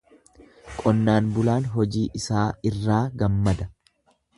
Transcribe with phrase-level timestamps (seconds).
[0.77, 3.75] Qonnaan bulaan hojii isaa irraa gammada.